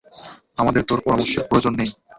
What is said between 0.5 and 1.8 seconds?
আমাদের তোর পরামর্শের প্রয়োজন